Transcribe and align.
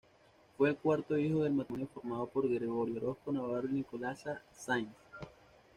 Fue 0.57 0.69
el 0.69 0.77
cuarto 0.77 1.15
hijo 1.15 1.43
del 1.43 1.53
matrimonio 1.53 1.87
formado 1.93 2.25
por 2.25 2.49
Gregorio 2.49 2.97
Orozco 3.03 3.31
Navarro 3.31 3.67
y 3.69 3.73
Nicolasa 3.73 4.41
Sáinz. 4.51 4.89